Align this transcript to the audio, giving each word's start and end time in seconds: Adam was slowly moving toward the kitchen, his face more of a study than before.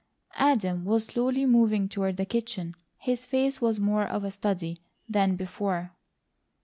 Adam 0.39 0.83
was 0.83 1.05
slowly 1.05 1.45
moving 1.45 1.87
toward 1.87 2.17
the 2.17 2.25
kitchen, 2.25 2.73
his 2.97 3.27
face 3.27 3.61
more 3.61 4.03
of 4.07 4.23
a 4.23 4.31
study 4.31 4.81
than 5.07 5.35
before. 5.35 5.91